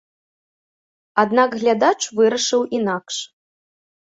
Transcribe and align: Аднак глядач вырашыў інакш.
Аднак 1.25 1.49
глядач 1.59 1.99
вырашыў 2.21 2.61
інакш. 2.79 3.15